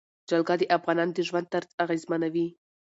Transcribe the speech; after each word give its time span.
جلګه 0.29 0.53
د 0.59 0.63
افغانانو 0.77 1.15
د 1.15 1.19
ژوند 1.27 1.47
طرز 1.53 1.69
اغېزمنوي. 1.83 2.47